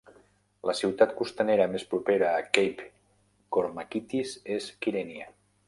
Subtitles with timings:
[0.69, 2.89] La ciutat costanera més propera a Cape
[3.57, 5.33] Kormakitis és Kyrenia.